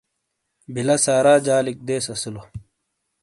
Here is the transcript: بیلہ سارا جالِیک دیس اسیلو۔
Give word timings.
بیلہ 0.73 0.95
سارا 1.05 1.33
جالِیک 1.45 1.79
دیس 1.87 2.05
اسیلو۔ 2.13 2.41